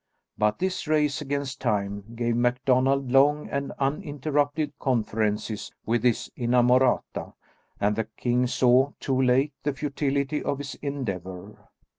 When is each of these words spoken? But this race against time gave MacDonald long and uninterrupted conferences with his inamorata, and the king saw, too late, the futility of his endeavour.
But 0.35 0.57
this 0.57 0.87
race 0.87 1.21
against 1.21 1.61
time 1.61 2.03
gave 2.15 2.35
MacDonald 2.35 3.11
long 3.11 3.47
and 3.51 3.71
uninterrupted 3.77 4.73
conferences 4.79 5.71
with 5.85 6.01
his 6.03 6.27
inamorata, 6.35 7.33
and 7.79 7.95
the 7.95 8.05
king 8.17 8.47
saw, 8.47 8.93
too 8.99 9.21
late, 9.21 9.53
the 9.61 9.73
futility 9.73 10.41
of 10.41 10.57
his 10.57 10.73
endeavour. 10.81 11.67